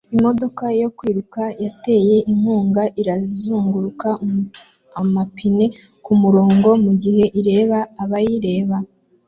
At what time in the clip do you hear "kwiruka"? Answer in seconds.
0.97-1.41